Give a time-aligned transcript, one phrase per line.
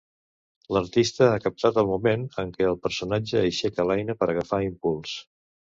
[0.77, 5.19] L’artista ha captat el moment en què el personatge aixeca l’eina per agafar impuls.